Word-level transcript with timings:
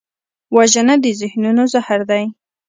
وژنه 0.55 0.95
د 1.03 1.05
ذهنونو 1.21 1.63
زهر 1.73 1.99
دی 2.09 2.23